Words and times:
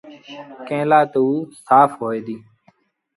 ڪݩهݩ 0.67 0.87
لآ 0.89 0.99
تا 1.11 1.19
اوٚ 1.25 1.39
سآڦ 1.65 1.89
هوئي 1.97 2.19
دو۔ 2.25 2.35